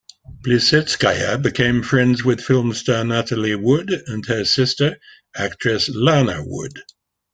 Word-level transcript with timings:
Plisetskaya 0.43 1.37
became 1.39 1.83
friends 1.83 2.23
with 2.25 2.41
film 2.41 2.73
star 2.73 3.05
Natalie 3.05 3.53
Wood 3.53 3.91
and 4.07 4.25
her 4.25 4.45
sister, 4.45 4.97
actress 5.35 5.89
Lana 5.89 6.37
Wood. 6.43 6.73